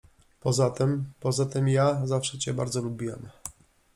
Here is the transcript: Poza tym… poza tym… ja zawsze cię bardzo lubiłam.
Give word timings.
Poza 0.39 0.69
tym… 0.69 1.11
poza 1.19 1.45
tym… 1.45 1.67
ja 1.67 2.05
zawsze 2.07 2.37
cię 2.37 2.53
bardzo 2.53 2.81
lubiłam. 2.81 3.29